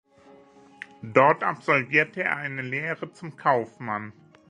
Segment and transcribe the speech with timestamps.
[1.03, 4.13] Dort absolvierte er eine Lehre zum Kaufmann.